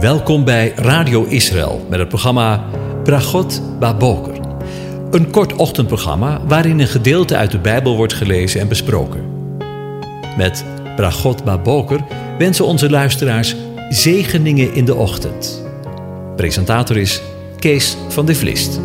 Welkom 0.00 0.44
bij 0.44 0.72
Radio 0.74 1.24
Israël 1.24 1.86
met 1.90 1.98
het 1.98 2.08
programma 2.08 2.64
Bragot 3.04 3.62
Baboker. 3.78 4.40
Een 5.10 5.30
kort 5.30 5.52
ochtendprogramma 5.52 6.40
waarin 6.46 6.78
een 6.78 6.86
gedeelte 6.86 7.36
uit 7.36 7.50
de 7.50 7.58
Bijbel 7.58 7.96
wordt 7.96 8.12
gelezen 8.12 8.60
en 8.60 8.68
besproken. 8.68 9.24
Met 10.36 10.64
Bragot 10.96 11.44
Baboker 11.44 12.00
wensen 12.38 12.64
onze 12.64 12.90
luisteraars 12.90 13.56
zegeningen 13.88 14.74
in 14.74 14.84
de 14.84 14.94
ochtend. 14.94 15.62
Presentator 16.36 16.96
is 16.96 17.22
Kees 17.58 17.96
van 18.08 18.26
de 18.26 18.34
Vlist. 18.34 18.80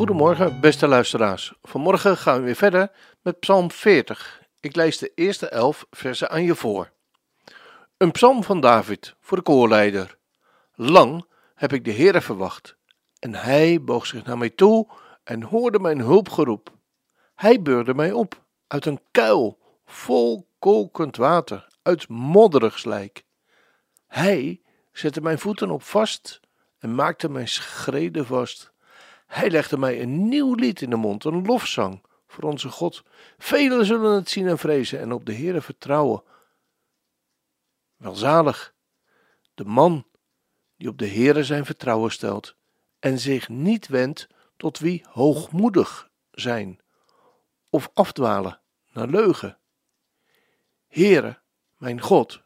Goedemorgen, 0.00 0.60
beste 0.60 0.88
luisteraars. 0.88 1.52
Vanmorgen 1.62 2.16
gaan 2.16 2.38
we 2.38 2.44
weer 2.44 2.54
verder 2.54 2.90
met 3.22 3.40
Psalm 3.40 3.70
40. 3.70 4.42
Ik 4.60 4.76
lees 4.76 4.98
de 4.98 5.12
eerste 5.14 5.48
elf 5.48 5.86
versen 5.90 6.30
aan 6.30 6.42
je 6.42 6.54
voor. 6.54 6.90
Een 7.96 8.10
psalm 8.10 8.44
van 8.44 8.60
David 8.60 9.14
voor 9.20 9.36
de 9.36 9.42
koorleider. 9.42 10.18
Lang 10.74 11.26
heb 11.54 11.72
ik 11.72 11.84
de 11.84 11.92
Heere 11.92 12.20
verwacht, 12.20 12.76
en 13.18 13.34
hij 13.34 13.82
boog 13.82 14.06
zich 14.06 14.24
naar 14.24 14.38
mij 14.38 14.50
toe 14.50 14.88
en 15.24 15.42
hoorde 15.42 15.78
mijn 15.78 16.00
hulpgeroep. 16.00 16.72
Hij 17.34 17.62
beurde 17.62 17.94
mij 17.94 18.12
op 18.12 18.42
uit 18.66 18.86
een 18.86 19.00
kuil 19.10 19.58
vol 19.84 20.48
kokend 20.58 21.16
water, 21.16 21.66
uit 21.82 22.08
modderig 22.08 22.78
slijk. 22.78 23.24
Hij 24.06 24.60
zette 24.92 25.20
mijn 25.20 25.38
voeten 25.38 25.70
op 25.70 25.82
vast 25.82 26.40
en 26.78 26.94
maakte 26.94 27.28
mijn 27.28 27.48
schreden 27.48 28.26
vast. 28.26 28.72
Hij 29.30 29.50
legde 29.50 29.78
mij 29.78 30.02
een 30.02 30.28
nieuw 30.28 30.54
lied 30.54 30.82
in 30.82 30.90
de 30.90 30.96
mond, 30.96 31.24
een 31.24 31.46
lofzang 31.46 32.02
voor 32.26 32.44
onze 32.44 32.68
God. 32.68 33.02
Velen 33.38 33.86
zullen 33.86 34.14
het 34.14 34.30
zien 34.30 34.46
en 34.48 34.58
vrezen 34.58 35.00
en 35.00 35.12
op 35.12 35.26
de 35.26 35.34
Heere 35.34 35.60
vertrouwen. 35.60 36.22
Welzalig 37.96 38.74
de 39.54 39.64
man 39.64 40.06
die 40.76 40.88
op 40.88 40.98
de 40.98 41.08
Heere 41.08 41.44
zijn 41.44 41.64
vertrouwen 41.64 42.10
stelt 42.10 42.56
en 42.98 43.18
zich 43.18 43.48
niet 43.48 43.88
wendt 43.88 44.28
tot 44.56 44.78
wie 44.78 45.04
hoogmoedig 45.08 46.10
zijn 46.30 46.80
of 47.68 47.90
afdwalen 47.94 48.60
naar 48.92 49.08
leugen. 49.08 49.58
Heere, 50.86 51.38
mijn 51.76 52.00
God, 52.00 52.42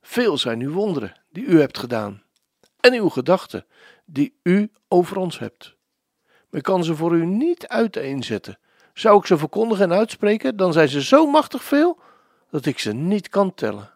veel 0.00 0.38
zijn 0.38 0.60
uw 0.60 0.72
wonderen 0.72 1.20
die 1.30 1.44
u 1.44 1.60
hebt 1.60 1.78
gedaan 1.78 2.22
en 2.80 2.92
uw 2.94 3.08
gedachten 3.08 3.66
die 4.04 4.38
u 4.42 4.72
over 4.88 5.16
ons 5.16 5.38
hebt. 5.38 5.76
Men 6.50 6.62
kan 6.62 6.84
ze 6.84 6.96
voor 6.96 7.14
u 7.14 7.26
niet 7.26 7.68
uiteenzetten. 7.68 8.58
Zou 8.92 9.18
ik 9.18 9.26
ze 9.26 9.38
verkondigen 9.38 9.90
en 9.90 9.98
uitspreken, 9.98 10.56
dan 10.56 10.72
zijn 10.72 10.88
ze 10.88 11.02
zo 11.02 11.26
machtig 11.26 11.64
veel 11.64 11.98
dat 12.50 12.66
ik 12.66 12.78
ze 12.78 12.92
niet 12.92 13.28
kan 13.28 13.54
tellen. 13.54 13.92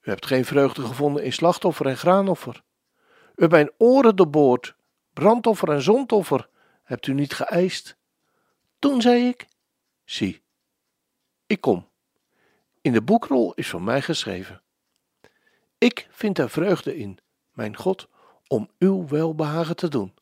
U 0.00 0.10
hebt 0.10 0.26
geen 0.26 0.44
vreugde 0.44 0.82
gevonden 0.82 1.24
in 1.24 1.32
slachtoffer 1.32 1.86
en 1.86 1.96
graanoffer. 1.96 2.62
U 3.34 3.40
hebt 3.40 3.52
mijn 3.52 3.70
oren 3.76 4.16
doorboord, 4.16 4.74
brandoffer 5.12 5.70
en 5.70 5.82
zondoffer 5.82 6.48
hebt 6.82 7.06
u 7.06 7.12
niet 7.12 7.34
geëist. 7.34 7.96
Toen 8.78 9.00
zei 9.00 9.28
ik: 9.28 9.46
Zie, 10.04 10.42
ik 11.46 11.60
kom. 11.60 11.88
In 12.80 12.92
de 12.92 13.02
boekrol 13.02 13.54
is 13.54 13.68
van 13.68 13.84
mij 13.84 14.02
geschreven. 14.02 14.62
Ik 15.78 16.08
vind 16.10 16.38
er 16.38 16.50
vreugde 16.50 16.96
in, 16.96 17.18
mijn 17.52 17.76
God, 17.76 18.08
om 18.48 18.70
uw 18.78 19.06
welbehagen 19.06 19.76
te 19.76 19.88
doen. 19.88 20.14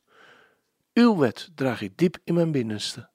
Uw 0.92 1.16
wet 1.16 1.50
draag 1.54 1.80
ik 1.80 1.98
diep 1.98 2.16
in 2.24 2.34
mijn 2.34 2.52
binnenste. 2.52 3.08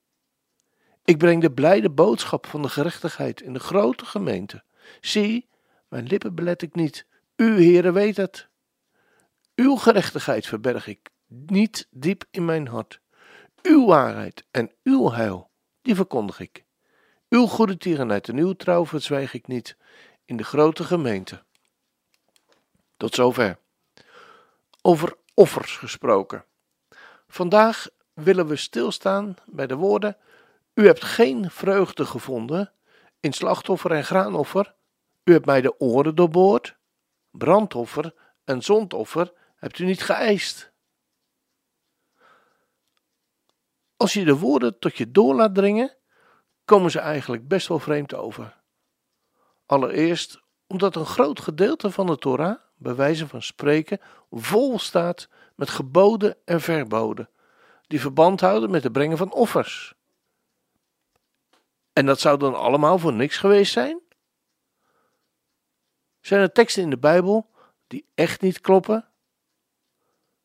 Ik 1.03 1.17
breng 1.17 1.41
de 1.41 1.51
blijde 1.51 1.89
boodschap 1.89 2.45
van 2.45 2.61
de 2.61 2.69
gerechtigheid 2.69 3.41
in 3.41 3.53
de 3.53 3.59
grote 3.59 4.05
gemeente. 4.05 4.63
Zie, 5.01 5.49
mijn 5.87 6.05
lippen 6.05 6.35
belet 6.35 6.61
ik 6.61 6.75
niet. 6.75 7.05
U, 7.35 7.63
Heere, 7.63 7.91
weet 7.91 8.17
het. 8.17 8.47
Uw 9.55 9.75
gerechtigheid 9.75 10.47
verberg 10.47 10.87
ik 10.87 11.09
niet 11.27 11.87
diep 11.91 12.23
in 12.31 12.45
mijn 12.45 12.67
hart. 12.67 12.99
Uw 13.61 13.85
waarheid 13.85 14.43
en 14.51 14.71
uw 14.83 15.11
heil, 15.11 15.51
die 15.81 15.95
verkondig 15.95 16.39
ik. 16.39 16.65
Uw 17.29 17.45
goede 17.45 17.77
tierenheid 17.77 18.29
en 18.29 18.37
uw 18.37 18.53
trouw 18.53 18.85
verzwijg 18.85 19.33
ik 19.33 19.47
niet 19.47 19.77
in 20.25 20.37
de 20.37 20.43
grote 20.43 20.83
gemeente. 20.83 21.43
Tot 22.97 23.15
zover. 23.15 23.59
Over 24.89 25.15
offers 25.33 25.77
gesproken. 25.77 26.45
Vandaag 27.27 27.87
willen 28.13 28.47
we 28.47 28.55
stilstaan 28.55 29.35
bij 29.45 29.67
de 29.67 29.75
woorden: 29.75 30.17
U 30.73 30.85
hebt 30.85 31.03
geen 31.03 31.51
vreugde 31.51 32.05
gevonden 32.05 32.73
in 33.19 33.33
slachtoffer 33.33 33.91
en 33.91 34.03
graanoffer. 34.03 34.75
U 35.23 35.31
hebt 35.31 35.45
mij 35.45 35.61
de 35.61 35.79
oren 35.79 36.15
doorboord. 36.15 36.77
Brandoffer 37.31 38.13
en 38.43 38.61
zondoffer 38.61 39.33
hebt 39.55 39.79
u 39.79 39.85
niet 39.85 40.03
geëist. 40.03 40.71
Als 43.97 44.13
je 44.13 44.25
de 44.25 44.37
woorden 44.37 44.79
tot 44.79 44.97
je 44.97 45.11
door 45.11 45.35
laat 45.35 45.55
dringen, 45.55 45.97
komen 46.65 46.91
ze 46.91 46.99
eigenlijk 46.99 47.47
best 47.47 47.67
wel 47.67 47.79
vreemd 47.79 48.13
over. 48.13 48.61
Allereerst 49.65 50.41
omdat 50.67 50.95
een 50.95 51.05
groot 51.05 51.39
gedeelte 51.39 51.91
van 51.91 52.05
de 52.05 52.17
Torah, 52.17 52.67
bij 52.79 52.95
wijze 52.95 53.27
van 53.27 53.41
spreken, 53.41 53.99
vol 54.31 54.79
staat 54.79 55.29
met 55.55 55.69
geboden 55.69 56.35
en 56.45 56.61
verboden, 56.61 57.29
die 57.87 58.01
verband 58.01 58.41
houden 58.41 58.71
met 58.71 58.83
het 58.83 58.91
brengen 58.91 59.17
van 59.17 59.33
offers. 59.33 59.93
En 61.93 62.05
dat 62.05 62.19
zou 62.19 62.37
dan 62.37 62.55
allemaal 62.55 62.99
voor 62.99 63.13
niks 63.13 63.37
geweest 63.37 63.71
zijn? 63.71 63.99
Zijn 66.21 66.41
er 66.41 66.51
teksten 66.51 66.83
in 66.83 66.89
de 66.89 66.97
Bijbel 66.97 67.49
die 67.87 68.05
echt 68.15 68.41
niet 68.41 68.61
kloppen? 68.61 69.07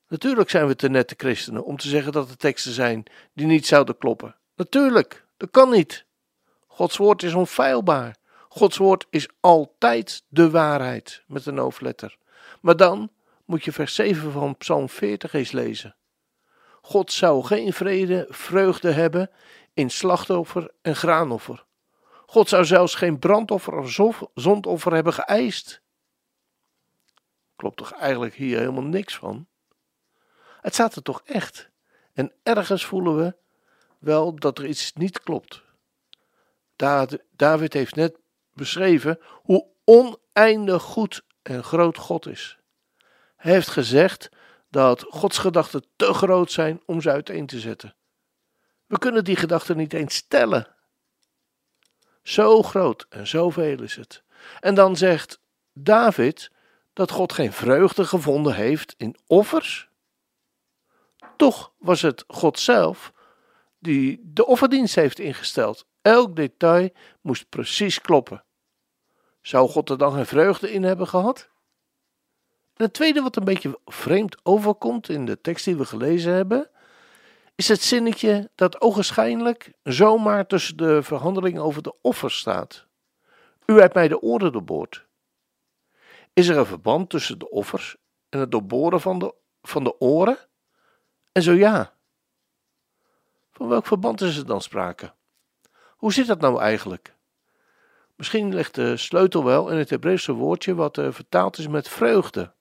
Natuurlijk 0.08 0.50
zijn 0.50 0.66
we 0.66 0.76
te 0.76 0.88
nette 0.88 1.14
christenen 1.16 1.64
om 1.64 1.76
te 1.76 1.88
zeggen 1.88 2.12
dat 2.12 2.30
er 2.30 2.36
teksten 2.36 2.72
zijn 2.72 3.04
die 3.32 3.46
niet 3.46 3.66
zouden 3.66 3.98
kloppen. 3.98 4.36
Natuurlijk, 4.56 5.26
dat 5.36 5.50
kan 5.50 5.70
niet. 5.70 6.04
Gods 6.66 6.96
woord 6.96 7.22
is 7.22 7.34
onfeilbaar. 7.34 8.16
Gods 8.48 8.76
woord 8.76 9.06
is 9.10 9.28
altijd 9.40 10.24
de 10.28 10.50
waarheid 10.50 11.22
met 11.26 11.46
een 11.46 11.58
hoofdletter. 11.58 12.16
Maar 12.64 12.76
dan 12.76 13.10
moet 13.44 13.64
je 13.64 13.72
vers 13.72 13.94
7 13.94 14.32
van 14.32 14.56
Psalm 14.56 14.88
40 14.88 15.32
eens 15.32 15.52
lezen. 15.52 15.96
God 16.82 17.12
zou 17.12 17.44
geen 17.44 17.72
vrede, 17.72 18.26
vreugde 18.28 18.90
hebben 18.90 19.30
in 19.74 19.90
slachtoffer 19.90 20.70
en 20.82 20.96
graanoffer. 20.96 21.64
God 22.26 22.48
zou 22.48 22.64
zelfs 22.64 22.94
geen 22.94 23.18
brandoffer 23.18 23.74
of 23.78 24.22
zondoffer 24.34 24.92
hebben 24.92 25.12
geëist. 25.12 25.82
Klopt 27.56 27.76
toch 27.76 27.92
eigenlijk 27.92 28.34
hier 28.34 28.58
helemaal 28.58 28.82
niks 28.82 29.16
van? 29.16 29.46
Het 30.60 30.74
staat 30.74 30.96
er 30.96 31.02
toch 31.02 31.22
echt. 31.24 31.70
En 32.12 32.32
ergens 32.42 32.84
voelen 32.84 33.16
we 33.16 33.36
wel 33.98 34.34
dat 34.34 34.58
er 34.58 34.66
iets 34.66 34.92
niet 34.92 35.20
klopt. 35.20 35.62
David 37.36 37.72
heeft 37.72 37.94
net 37.94 38.18
beschreven 38.52 39.18
hoe 39.42 39.66
oneindig 39.84 40.82
goed 40.82 41.24
en 41.44 41.64
groot 41.64 41.98
God 41.98 42.26
is. 42.26 42.58
Hij 43.36 43.52
heeft 43.52 43.68
gezegd 43.68 44.28
dat 44.70 45.06
Gods 45.08 45.38
gedachten 45.38 45.84
te 45.96 46.12
groot 46.12 46.52
zijn 46.52 46.82
om 46.86 47.00
ze 47.00 47.10
uiteen 47.10 47.46
te 47.46 47.60
zetten. 47.60 47.94
We 48.86 48.98
kunnen 48.98 49.24
die 49.24 49.36
gedachten 49.36 49.76
niet 49.76 49.92
eens 49.92 50.14
stellen. 50.14 50.68
Zo 52.22 52.62
groot 52.62 53.06
en 53.08 53.26
zoveel 53.26 53.82
is 53.82 53.96
het. 53.96 54.22
En 54.60 54.74
dan 54.74 54.96
zegt 54.96 55.40
David 55.72 56.50
dat 56.92 57.10
God 57.10 57.32
geen 57.32 57.52
vreugde 57.52 58.04
gevonden 58.04 58.54
heeft 58.54 58.94
in 58.96 59.16
offers. 59.26 59.88
Toch 61.36 61.72
was 61.78 62.02
het 62.02 62.24
God 62.26 62.58
zelf 62.58 63.12
die 63.78 64.20
de 64.24 64.46
offerdienst 64.46 64.94
heeft 64.94 65.18
ingesteld. 65.18 65.86
Elk 66.02 66.36
detail 66.36 66.90
moest 67.20 67.48
precies 67.48 68.00
kloppen. 68.00 68.44
Zou 69.44 69.68
God 69.68 69.90
er 69.90 69.98
dan 69.98 70.12
geen 70.12 70.26
vreugde 70.26 70.72
in 70.72 70.82
hebben 70.82 71.08
gehad? 71.08 71.50
En 72.76 72.84
het 72.84 72.92
tweede 72.92 73.22
wat 73.22 73.36
een 73.36 73.44
beetje 73.44 73.80
vreemd 73.84 74.36
overkomt 74.42 75.08
in 75.08 75.26
de 75.26 75.40
tekst 75.40 75.64
die 75.64 75.76
we 75.76 75.84
gelezen 75.84 76.32
hebben, 76.32 76.70
is 77.54 77.68
het 77.68 77.82
zinnetje 77.82 78.50
dat 78.54 78.80
ogenschijnlijk 78.80 79.72
zomaar 79.82 80.46
tussen 80.46 80.76
de 80.76 81.02
verhandelingen 81.02 81.62
over 81.62 81.82
de 81.82 81.94
offers 82.00 82.38
staat. 82.38 82.86
U 83.66 83.80
hebt 83.80 83.94
mij 83.94 84.08
de 84.08 84.20
oren 84.20 84.52
doorboord. 84.52 85.06
Is 86.32 86.48
er 86.48 86.56
een 86.56 86.66
verband 86.66 87.10
tussen 87.10 87.38
de 87.38 87.50
offers 87.50 87.96
en 88.28 88.38
het 88.38 88.50
doorboren 88.50 89.00
van 89.00 89.18
de, 89.18 89.34
van 89.62 89.84
de 89.84 90.00
oren? 90.00 90.38
En 91.32 91.42
zo 91.42 91.52
ja. 91.52 91.94
Van 93.50 93.68
welk 93.68 93.86
verband 93.86 94.20
is 94.20 94.36
er 94.36 94.46
dan 94.46 94.60
sprake? 94.60 95.12
Hoe 95.96 96.12
zit 96.12 96.26
dat 96.26 96.40
nou 96.40 96.60
eigenlijk? 96.60 97.13
Misschien 98.14 98.54
ligt 98.54 98.74
de 98.74 98.96
sleutel 98.96 99.44
wel 99.44 99.70
in 99.70 99.78
het 99.78 99.90
Hebreeuwse 99.90 100.32
woordje 100.32 100.74
wat 100.74 100.98
uh, 100.98 101.12
vertaald 101.12 101.58
is 101.58 101.68
met 101.68 101.88
vreugde. 101.88 102.52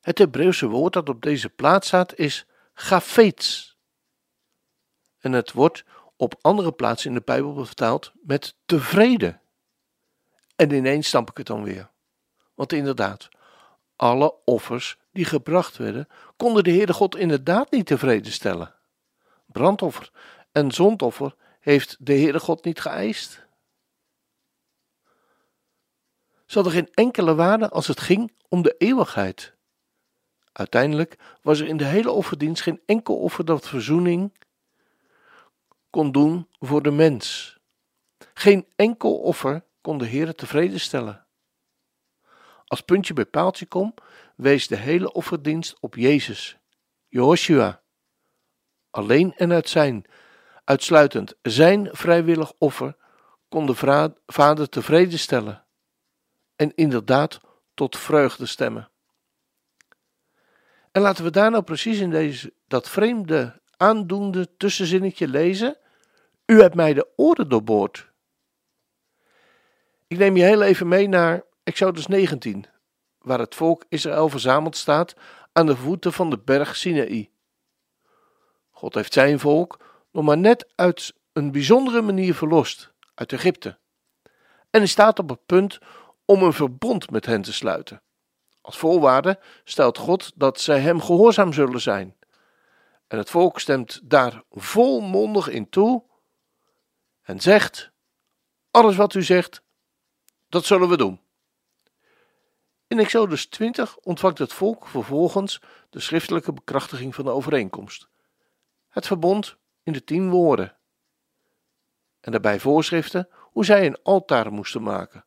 Het 0.00 0.18
Hebreeuwse 0.18 0.66
woord 0.66 0.92
dat 0.92 1.08
op 1.08 1.22
deze 1.22 1.48
plaats 1.48 1.86
staat 1.86 2.18
is 2.18 2.46
gafeets. 2.74 3.76
En 5.18 5.32
het 5.32 5.52
wordt 5.52 5.84
op 6.16 6.34
andere 6.40 6.72
plaatsen 6.72 7.08
in 7.08 7.16
de 7.16 7.22
Bijbel 7.24 7.64
vertaald 7.64 8.12
met 8.22 8.54
tevreden. 8.66 9.40
En 10.56 10.72
ineens 10.72 11.06
stamp 11.06 11.30
ik 11.30 11.36
het 11.36 11.46
dan 11.46 11.62
weer. 11.62 11.90
Want 12.54 12.72
inderdaad, 12.72 13.28
alle 13.96 14.34
offers 14.44 14.98
die 15.12 15.24
gebracht 15.24 15.76
werden, 15.76 16.08
konden 16.36 16.64
de 16.64 16.70
Heere 16.70 16.92
God 16.92 17.16
inderdaad 17.16 17.70
niet 17.70 17.86
tevreden 17.86 18.32
stellen. 18.32 18.74
Brandoffer 19.46 20.10
en 20.52 20.70
zondoffer 20.70 21.34
heeft 21.60 21.96
de 21.98 22.12
Heere 22.12 22.40
God 22.40 22.64
niet 22.64 22.80
geëist. 22.80 23.46
Ze 26.52 26.58
hadden 26.58 26.76
geen 26.76 26.94
enkele 26.94 27.34
waarde 27.34 27.68
als 27.68 27.86
het 27.86 28.00
ging 28.00 28.32
om 28.48 28.62
de 28.62 28.74
eeuwigheid. 28.78 29.54
Uiteindelijk 30.52 31.18
was 31.42 31.60
er 31.60 31.66
in 31.66 31.76
de 31.76 31.84
hele 31.84 32.10
offerdienst 32.10 32.62
geen 32.62 32.80
enkel 32.86 33.18
offer 33.18 33.44
dat 33.44 33.68
verzoening 33.68 34.32
kon 35.90 36.12
doen 36.12 36.48
voor 36.58 36.82
de 36.82 36.90
mens. 36.90 37.56
Geen 38.34 38.66
enkel 38.76 39.18
offer 39.18 39.64
kon 39.80 39.98
de 39.98 40.04
Heer 40.04 40.34
tevreden 40.34 40.80
stellen. 40.80 41.26
Als 42.66 42.80
puntje 42.80 43.14
bij 43.14 43.26
paaltje 43.26 43.66
kom, 43.66 43.94
wees 44.36 44.68
de 44.68 44.76
hele 44.76 45.12
offerdienst 45.12 45.76
op 45.80 45.94
Jezus, 45.94 46.58
Joshua. 47.08 47.82
Alleen 48.90 49.34
en 49.36 49.52
uit 49.52 49.68
zijn, 49.68 50.04
uitsluitend 50.64 51.34
zijn 51.42 51.88
vrijwillig 51.92 52.52
offer 52.58 52.96
kon 53.48 53.66
de 53.66 54.12
Vader 54.26 54.68
tevreden 54.68 55.18
stellen 55.18 55.61
en 56.56 56.74
inderdaad 56.74 57.40
tot 57.74 57.98
vreugde 57.98 58.46
stemmen. 58.46 58.90
En 60.92 61.02
laten 61.02 61.24
we 61.24 61.30
daar 61.30 61.50
nou 61.50 61.62
precies 61.62 61.98
in 61.98 62.10
deze, 62.10 62.52
dat 62.66 62.88
vreemde, 62.88 63.60
aandoende 63.76 64.56
tussenzinnetje 64.56 65.28
lezen. 65.28 65.76
U 66.46 66.60
hebt 66.60 66.74
mij 66.74 66.94
de 66.94 67.08
oren 67.16 67.48
doorboord. 67.48 68.10
Ik 70.06 70.18
neem 70.18 70.36
je 70.36 70.44
heel 70.44 70.62
even 70.62 70.88
mee 70.88 71.08
naar 71.08 71.44
Exodus 71.62 72.06
19, 72.06 72.64
waar 73.18 73.38
het 73.38 73.54
volk 73.54 73.84
Israël 73.88 74.28
verzameld 74.28 74.76
staat 74.76 75.14
aan 75.52 75.66
de 75.66 75.76
voeten 75.76 76.12
van 76.12 76.30
de 76.30 76.38
berg 76.38 76.76
Sinaï. 76.76 77.30
God 78.70 78.94
heeft 78.94 79.12
zijn 79.12 79.38
volk 79.38 79.80
nog 80.10 80.24
maar 80.24 80.38
net 80.38 80.72
uit 80.74 81.14
een 81.32 81.52
bijzondere 81.52 82.02
manier 82.02 82.34
verlost 82.34 82.92
uit 83.14 83.32
Egypte. 83.32 83.78
En 84.70 84.80
hij 84.80 84.86
staat 84.86 85.18
op 85.18 85.28
het 85.28 85.46
punt 85.46 85.78
om 86.24 86.42
een 86.42 86.52
verbond 86.52 87.10
met 87.10 87.26
hen 87.26 87.42
te 87.42 87.52
sluiten. 87.52 88.02
Als 88.60 88.78
voorwaarde 88.78 89.38
stelt 89.64 89.98
God 89.98 90.32
dat 90.34 90.60
zij 90.60 90.80
hem 90.80 91.00
gehoorzaam 91.00 91.52
zullen 91.52 91.80
zijn. 91.80 92.16
En 93.06 93.18
het 93.18 93.30
volk 93.30 93.60
stemt 93.60 94.00
daar 94.04 94.42
volmondig 94.50 95.48
in 95.48 95.68
toe 95.68 96.04
en 97.22 97.40
zegt: 97.40 97.90
Alles 98.70 98.96
wat 98.96 99.14
u 99.14 99.22
zegt, 99.22 99.62
dat 100.48 100.64
zullen 100.64 100.88
we 100.88 100.96
doen. 100.96 101.20
In 102.86 102.98
Exodus 102.98 103.46
20 103.46 103.96
ontvangt 103.96 104.38
het 104.38 104.52
volk 104.52 104.86
vervolgens 104.86 105.60
de 105.90 106.00
schriftelijke 106.00 106.52
bekrachtiging 106.52 107.14
van 107.14 107.24
de 107.24 107.30
overeenkomst. 107.30 108.08
Het 108.88 109.06
verbond 109.06 109.56
in 109.82 109.92
de 109.92 110.04
tien 110.04 110.30
woorden. 110.30 110.76
En 112.20 112.32
daarbij 112.32 112.60
voorschriften 112.60 113.28
hoe 113.32 113.64
zij 113.64 113.86
een 113.86 114.02
altaar 114.02 114.52
moesten 114.52 114.82
maken. 114.82 115.24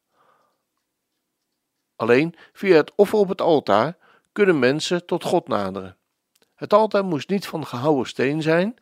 Alleen 1.96 2.36
via 2.54 2.76
het 2.76 2.92
offer 2.96 3.20
op 3.20 3.30
het 3.30 3.42
altaar 3.42 3.98
kunnen 4.32 4.60
mensen 4.60 5.06
tot 5.06 5.24
God 5.24 5.48
naderen. 5.48 5.98
Het 6.56 6.74
altaar 6.74 7.06
moest 7.06 7.30
niet 7.30 7.48
van 7.48 7.66
gehouwen 7.66 8.08
steen 8.08 8.42
zijn 8.42 8.76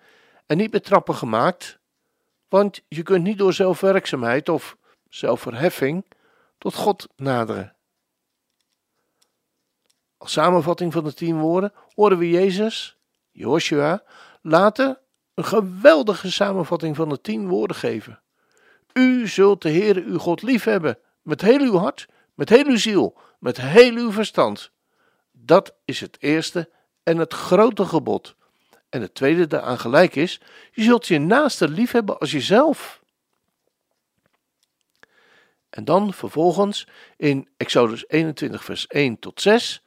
en 0.45 0.57
niet 0.57 0.71
met 0.71 0.83
trappen 0.83 1.15
gemaakt, 1.15 1.79
want 2.49 2.81
je 2.87 3.03
kunt 3.03 3.23
niet 3.23 3.37
door 3.37 3.53
zelfwerkzaamheid 3.53 4.49
of 4.49 4.77
zelfverheffing 5.09 6.05
tot 6.57 6.75
God 6.75 7.07
naderen. 7.15 7.75
Als 10.17 10.31
samenvatting 10.31 10.93
van 10.93 11.03
de 11.03 11.13
tien 11.13 11.39
woorden 11.39 11.73
horen 11.95 12.17
we 12.17 12.29
Jezus, 12.29 12.97
Joshua, 13.31 14.03
later 14.41 14.99
een 15.33 15.45
geweldige 15.45 16.31
samenvatting 16.31 16.95
van 16.95 17.09
de 17.09 17.21
tien 17.21 17.47
woorden 17.47 17.75
geven. 17.75 18.21
U 18.93 19.27
zult 19.27 19.61
de 19.61 19.69
Heere 19.69 20.03
uw 20.03 20.17
God 20.17 20.41
liefhebben 20.41 20.97
met 21.21 21.41
heel 21.41 21.59
uw 21.59 21.77
hart, 21.77 22.07
met 22.33 22.49
heel 22.49 22.65
uw 22.65 22.77
ziel, 22.77 23.17
met 23.39 23.61
heel 23.61 23.95
uw 23.95 24.11
verstand. 24.11 24.71
Dat 25.31 25.75
is 25.85 25.99
het 25.99 26.17
eerste 26.19 26.69
en 27.03 27.17
het 27.17 27.33
grote 27.33 27.85
gebod. 27.85 28.35
En 28.89 29.01
het 29.01 29.15
tweede 29.15 29.47
daaraan 29.47 29.79
gelijk 29.79 30.15
is: 30.15 30.41
je 30.71 30.83
zult 30.83 31.07
je 31.07 31.19
naaste 31.19 31.69
liefhebben 31.69 32.19
als 32.19 32.31
jezelf. 32.31 33.01
En 35.69 35.85
dan 35.85 36.13
vervolgens 36.13 36.87
in 37.17 37.49
Exodus 37.57 38.07
21, 38.07 38.63
vers 38.63 38.87
1 38.87 39.19
tot 39.19 39.41
6 39.41 39.83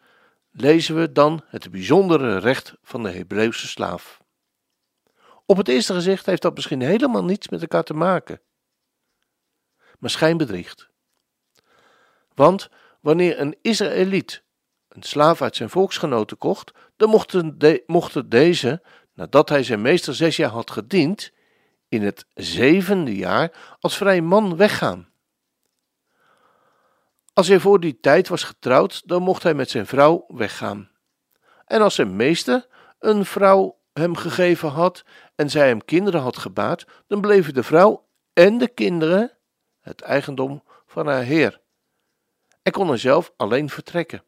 lezen 0.51 0.97
we 0.97 1.13
dan 1.13 1.45
het 1.47 1.71
bijzondere 1.71 2.39
recht 2.39 2.75
van 2.83 3.03
de 3.03 3.11
Hebreeuwse 3.11 3.67
slaaf. 3.67 4.21
Op 5.45 5.57
het 5.57 5.69
eerste 5.69 5.95
gezicht 5.95 6.27
heeft 6.27 6.43
dat 6.43 6.55
misschien 6.55 6.81
helemaal 6.81 7.25
niets 7.25 7.49
met 7.49 7.61
elkaar 7.61 7.83
te 7.83 7.95
maken, 7.95 8.41
maar 9.99 10.11
schijn 10.11 10.37
bedriegt. 10.37 10.89
Want 12.37 12.69
wanneer 13.01 13.41
een 13.41 13.57
Israëliet 13.63 14.45
een 14.89 15.03
slaaf 15.03 15.43
uit 15.43 15.57
zijn 15.57 15.71
volksgenoten 15.71 16.39
kocht, 16.39 16.73
dan 16.97 17.09
mochten, 17.09 17.59
de, 17.59 18.25
deze, 18.29 18.83
nadat 19.15 19.49
hij 19.49 19.63
zijn 19.63 19.83
meester 19.83 20.15
zes 20.15 20.37
jaar 20.37 20.51
had 20.51 20.71
gediend, 20.71 21.33
in 21.89 22.03
het 22.03 22.27
zevende 22.35 23.17
jaar 23.17 23.77
als 23.81 23.97
vrij 23.97 24.21
man 24.21 24.57
weggaan. 24.57 25.09
Als 27.33 27.49
hij 27.49 27.61
voor 27.61 27.81
die 27.81 28.01
tijd 28.01 28.29
was 28.29 28.43
getrouwd, 28.43 29.03
dan 29.09 29.23
mocht 29.23 29.43
hij 29.43 29.55
met 29.55 29.71
zijn 29.71 29.87
vrouw 29.87 30.25
weggaan. 30.29 30.91
En 31.65 31.81
als 31.81 31.95
zijn 31.95 32.17
meester 32.17 32.67
een 32.99 33.25
vrouw 33.25 33.79
hem 33.93 34.17
gegeven 34.17 34.69
had 34.69 35.05
en 35.35 35.51
zij 35.51 35.69
hem 35.69 35.85
kinderen 35.85 36.21
had 36.21 36.37
gebaat, 36.37 36.85
dan 37.07 37.21
bleven 37.21 37.55
de 37.55 37.63
vrouw 37.63 38.09
en 38.33 38.59
de 38.59 38.69
kinderen 38.69 39.33
het 39.81 40.01
eigendom 40.01 40.63
van 40.87 41.07
haar 41.07 41.23
heer 41.23 41.61
en 42.67 42.73
kon 42.73 42.91
er 42.91 42.99
zelf 42.99 43.33
alleen 43.37 43.71
vertrekken. 43.71 44.25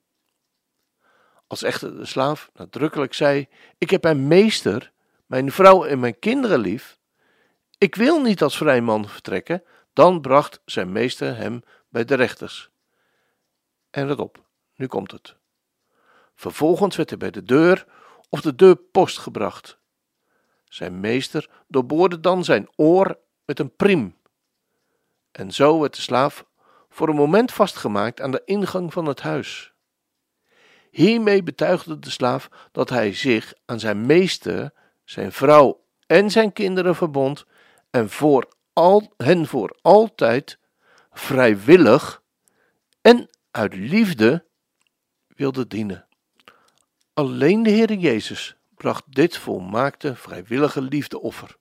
Als 1.47 1.63
echter 1.63 1.97
de 1.97 2.05
slaaf 2.05 2.51
nadrukkelijk 2.55 3.15
zei: 3.15 3.49
Ik 3.79 3.91
heb 3.91 4.03
mijn 4.03 4.27
meester, 4.27 4.93
mijn 5.27 5.53
vrouw 5.53 5.85
en 5.85 6.01
mijn 6.01 6.19
kinderen 6.19 6.59
lief, 6.59 6.99
ik 7.79 7.95
wil 7.95 8.21
niet 8.21 8.43
als 8.43 8.57
vrij 8.57 8.81
man 8.81 9.09
vertrekken, 9.09 9.63
dan 9.93 10.21
bracht 10.21 10.61
zijn 10.65 10.93
meester 10.93 11.37
hem 11.37 11.63
bij 11.89 12.05
de 12.05 12.15
rechters. 12.15 12.71
En 13.91 14.07
let 14.07 14.19
op, 14.19 14.45
nu 14.75 14.87
komt 14.87 15.11
het. 15.11 15.37
Vervolgens 16.35 16.97
werd 16.97 17.09
hij 17.09 17.19
bij 17.19 17.31
de 17.31 17.43
deur 17.43 17.87
of 18.29 18.41
de 18.41 18.55
deurpost 18.55 19.19
gebracht. 19.19 19.79
Zijn 20.65 21.01
meester 21.01 21.51
doorboorde 21.69 22.21
dan 22.21 22.45
zijn 22.45 22.69
oor 22.77 23.19
met 23.45 23.59
een 23.59 23.77
priem. 23.77 24.17
En 25.31 25.53
zo 25.53 25.81
werd 25.81 25.95
de 25.95 26.01
slaaf 26.01 26.48
voor 26.99 27.09
een 27.09 27.17
moment 27.17 27.53
vastgemaakt 27.53 28.21
aan 28.21 28.31
de 28.31 28.43
ingang 28.45 28.93
van 28.93 29.07
het 29.07 29.21
huis. 29.21 29.73
Hiermee 30.91 31.43
betuigde 31.43 31.99
de 31.99 32.11
slaaf 32.11 32.49
dat 32.73 32.91
hij 32.91 33.15
zich 33.15 33.55
aan 33.65 33.81
zijn 33.81 34.07
meester, 34.07 34.73
zijn 35.05 35.33
vrouw 35.33 35.85
en 36.07 36.31
zijn 36.31 36.53
kinderen 36.53 36.95
verbond 36.95 37.47
en 37.91 38.11
voor 38.11 38.49
al, 38.73 39.13
hen 39.17 39.47
voor 39.47 39.79
altijd 39.83 40.59
vrijwillig 41.11 42.23
en 43.01 43.31
uit 43.51 43.75
liefde 43.75 44.45
wilde 45.27 45.67
dienen. 45.67 46.07
Alleen 47.15 47.63
de 47.63 47.71
Heer 47.71 47.93
Jezus 47.93 48.57
bracht 48.75 49.05
dit 49.07 49.37
volmaakte 49.37 50.17
vrijwillige 50.17 50.83
liefdeoffer. 50.83 51.57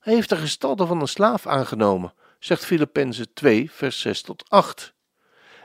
Hij 0.00 0.14
heeft 0.14 0.28
de 0.28 0.36
gestalte 0.36 0.86
van 0.86 1.00
een 1.00 1.08
slaaf 1.08 1.46
aangenomen 1.46 2.14
zegt 2.44 2.64
Filippenzen 2.64 3.32
2, 3.32 3.70
vers 3.70 4.00
6 4.00 4.22
tot 4.22 4.50
8. 4.50 4.94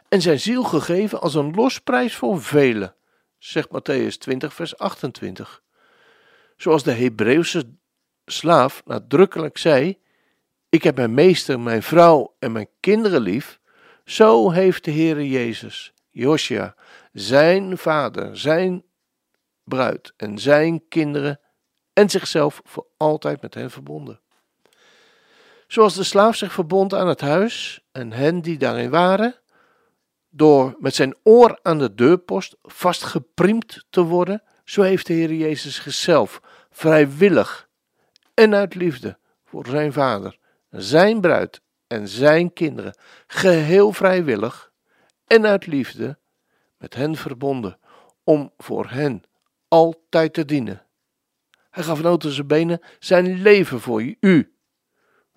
En 0.10 0.22
zijn 0.22 0.40
ziel 0.40 0.64
gegeven 0.64 1.22
als 1.22 1.36
een 1.36 1.54
losprijs 1.54 2.16
voor 2.16 2.42
velen, 2.42 2.96
zegt 3.38 3.68
Matthäus 3.68 4.18
20, 4.18 4.54
vers 4.54 4.78
28. 4.78 5.64
Zoals 6.58 6.84
de 6.84 6.92
Hebreeuwse 6.92 7.76
slaaf 8.26 8.82
nadrukkelijk 8.86 9.58
zei: 9.58 9.98
Ik 10.70 10.84
heb 10.84 10.96
mijn 10.96 11.14
meester, 11.14 11.60
mijn 11.60 11.84
vrouw 11.84 12.36
en 12.40 12.52
mijn 12.52 12.70
kinderen 12.80 13.22
lief. 13.22 13.60
Zo 14.06 14.52
heeft 14.52 14.84
de 14.84 14.92
Heere 14.92 15.30
Jezus, 15.30 15.94
Josia, 16.10 16.76
zijn 17.12 17.78
vader, 17.78 18.38
zijn 18.38 18.84
bruid 19.64 20.14
en 20.18 20.38
zijn 20.38 20.88
kinderen 20.88 21.40
en 21.94 22.10
zichzelf 22.10 22.62
voor 22.64 22.88
altijd 22.98 23.42
met 23.42 23.54
hen 23.54 23.72
verbonden. 23.72 24.20
Zoals 25.70 25.96
de 25.96 26.04
slaaf 26.04 26.36
zich 26.36 26.54
verbond 26.54 26.94
aan 26.94 27.08
het 27.08 27.22
huis 27.22 27.82
en 27.92 28.12
hen 28.12 28.42
die 28.42 28.58
daarin 28.58 28.90
waren, 28.90 29.36
door 30.30 30.76
met 30.80 30.96
zijn 30.96 31.16
oor 31.24 31.60
aan 31.62 31.80
de 31.80 31.94
deurpost 31.96 32.56
vastgepriemd 32.62 33.86
te 33.90 34.02
worden, 34.02 34.44
zo 34.64 34.82
heeft 34.82 35.08
de 35.08 35.14
Heer 35.14 35.34
Jezus 35.34 35.76
zichzelf 35.76 36.42
vrijwillig 36.72 37.70
en 38.34 38.56
uit 38.56 38.76
liefde 38.76 39.18
voor 39.46 39.66
zijn 39.66 39.94
vader, 39.94 40.38
zijn 40.70 41.22
bruid 41.22 41.62
en 41.88 42.08
zijn 42.08 42.54
kinderen, 42.54 42.98
geheel 43.28 43.94
vrijwillig 43.94 44.72
en 45.28 45.46
uit 45.46 45.66
liefde 45.66 46.18
met 46.78 46.96
hen 46.96 47.16
verbonden, 47.16 47.80
om 48.24 48.54
voor 48.58 48.90
hen 48.90 49.24
altijd 49.68 50.34
te 50.34 50.46
dienen. 50.46 50.86
Hij 51.70 51.84
gaf 51.84 52.02
noten 52.02 52.32
zijn 52.32 52.48
benen 52.48 52.82
zijn 53.00 53.42
leven 53.42 53.80
voor 53.80 54.16
u, 54.20 54.54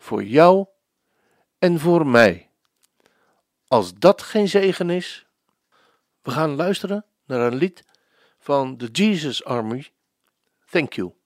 voor 0.03 0.25
jou 0.25 0.67
en 1.59 1.79
voor 1.79 2.07
mij. 2.07 2.51
Als 3.67 3.95
dat 3.95 4.23
geen 4.23 4.49
zegen 4.49 4.91
is, 4.91 5.27
we 6.23 6.31
gaan 6.31 6.55
luisteren 6.55 7.05
naar 7.27 7.41
een 7.41 7.55
lied 7.55 7.85
van 8.39 8.77
de 8.77 8.87
Jesus 8.87 9.45
Army. 9.45 9.89
Thank 10.71 10.93
you. 10.93 11.22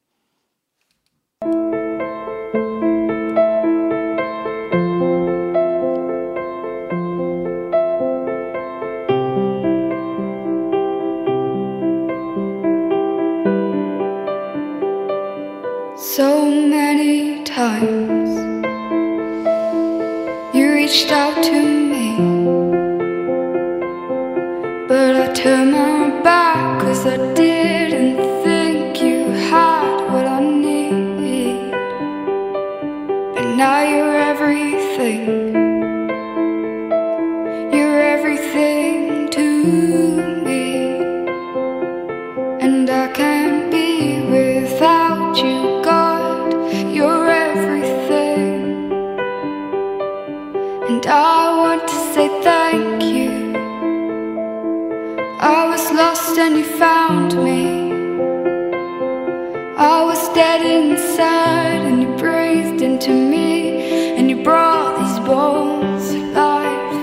Reached 20.86 21.10
out 21.10 21.42
to 21.42 21.50
me, 21.50 21.75
and 50.88 51.04
I 51.06 51.56
want 51.56 51.88
to 51.88 51.98
say 52.14 52.28
thank 52.42 53.02
you. 53.02 53.56
I 55.40 55.66
was 55.68 55.84
lost 55.90 56.38
and 56.38 56.56
you 56.56 56.64
found 56.64 57.34
me. 57.42 57.90
I 59.76 60.04
was 60.04 60.28
dead 60.32 60.64
inside 60.64 61.80
and 61.88 62.02
you 62.02 62.16
breathed 62.16 62.82
into 62.82 63.10
me 63.10 64.16
and 64.16 64.30
you 64.30 64.44
brought 64.44 64.96
these 65.00 65.18
bones 65.26 66.12
to 66.12 66.20
life. 66.32 66.94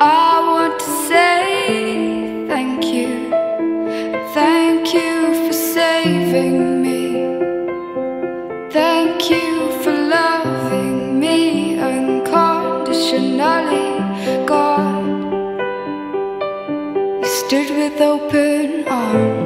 I 0.00 0.30
want 0.52 0.78
to 0.78 0.90
say 1.08 2.46
thank 2.48 2.84
you. 2.84 3.30
Thank 4.34 4.92
you 4.92 5.46
for 5.46 5.54
saving 5.54 6.82
me. 6.82 7.00
Thank 8.70 9.30
you 9.30 9.72
for 9.82 9.92
loving 9.92 10.30
me 10.30 10.35
unconditionally, 13.16 14.46
God. 14.46 15.04
You 17.22 17.26
stood 17.26 17.70
with 17.76 18.00
open 18.00 18.86
arms, 18.88 19.45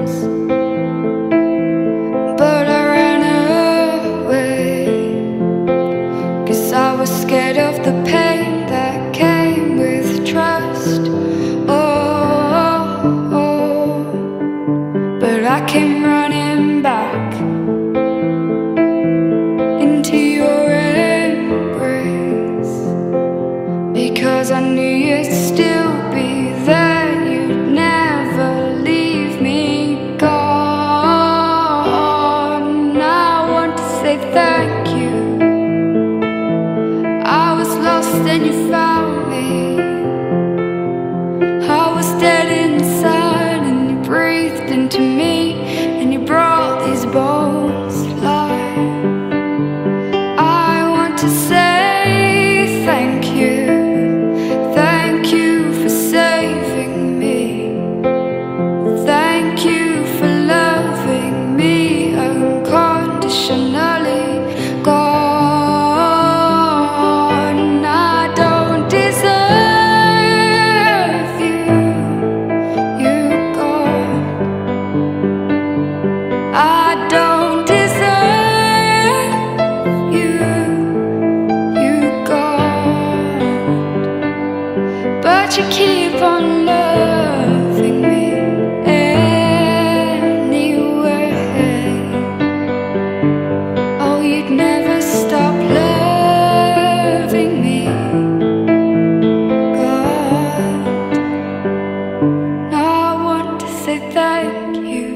say 103.91 103.99
thank 104.13 104.77
you. 104.95 105.09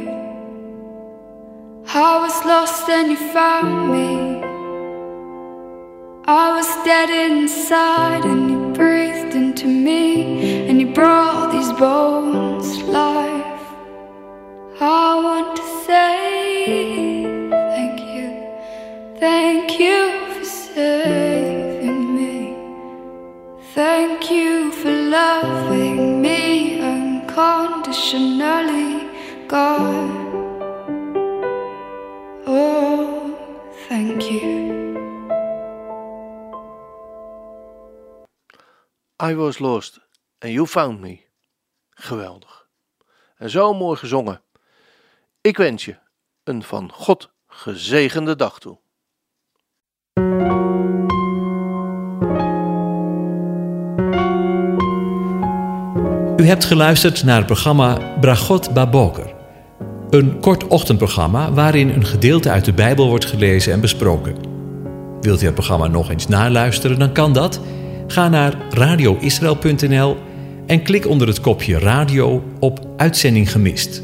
I 2.08 2.10
was 2.24 2.36
lost 2.44 2.88
and 2.88 3.06
you 3.12 3.20
found 3.38 3.74
me. 3.94 4.12
I 6.42 6.46
was 6.56 6.68
dead 6.88 7.10
inside 7.26 8.24
and 8.24 8.42
you 8.50 8.58
breathed 8.80 9.34
into 9.42 9.66
me 9.68 10.02
and 10.68 10.80
you 10.80 10.88
brought 11.00 11.52
these 11.54 11.72
bones 11.84 12.66
to 12.78 12.84
life. 12.86 13.64
I 14.80 15.06
want 15.26 15.50
to 15.60 15.66
say 15.86 17.22
thank 17.66 17.98
you. 18.14 18.28
Thank 19.24 19.66
you 19.84 20.00
for 20.32 20.44
saving 20.44 22.02
me. 22.18 22.38
Thank 23.78 24.30
you 24.36 24.72
for 24.80 24.92
loving 25.18 26.22
me 26.24 26.80
unconditionally, 26.92 28.43
I 39.30 39.34
was 39.34 39.58
lost 39.58 40.00
and 40.38 40.52
you 40.52 40.66
found 40.66 41.00
me. 41.00 41.20
Geweldig. 41.90 42.66
En 43.36 43.50
zo 43.50 43.74
mooi 43.74 43.96
gezongen. 43.98 44.40
Ik 45.40 45.56
wens 45.56 45.84
je 45.84 45.96
een 46.44 46.62
van 46.62 46.90
God 46.92 47.30
gezegende 47.46 48.36
dag 48.36 48.58
toe. 48.58 48.78
U 56.36 56.46
hebt 56.46 56.64
geluisterd 56.64 57.24
naar 57.24 57.36
het 57.36 57.46
programma 57.46 58.18
Bragot 58.20 58.74
Baboker. 58.74 59.34
Een 60.10 60.40
kort 60.40 60.66
ochtendprogramma 60.66 61.52
waarin 61.52 61.88
een 61.88 62.06
gedeelte 62.06 62.50
uit 62.50 62.64
de 62.64 62.72
Bijbel 62.72 63.08
wordt 63.08 63.24
gelezen 63.24 63.72
en 63.72 63.80
besproken. 63.80 64.36
Wilt 65.20 65.42
u 65.42 65.44
het 65.44 65.54
programma 65.54 65.86
nog 65.86 66.10
eens 66.10 66.28
naluisteren, 66.28 66.98
dan 66.98 67.12
kan 67.12 67.32
dat. 67.32 67.60
Ga 68.06 68.28
naar 68.28 68.54
radioisrael.nl 68.70 70.16
en 70.66 70.82
klik 70.82 71.06
onder 71.06 71.28
het 71.28 71.40
kopje 71.40 71.78
radio 71.78 72.42
op 72.58 72.86
Uitzending 72.96 73.50
gemist. 73.50 74.02